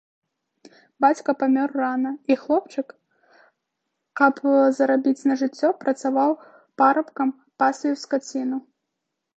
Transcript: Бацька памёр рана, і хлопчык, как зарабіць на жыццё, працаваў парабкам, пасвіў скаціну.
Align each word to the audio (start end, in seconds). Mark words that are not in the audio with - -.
Бацька 1.03 1.35
памёр 1.41 1.69
рана, 1.81 2.11
і 2.31 2.39
хлопчык, 2.45 2.87
как 4.23 4.35
зарабіць 4.79 5.25
на 5.31 5.35
жыццё, 5.43 5.67
працаваў 5.85 6.31
парабкам, 6.83 7.29
пасвіў 7.63 7.95
скаціну. 8.09 8.57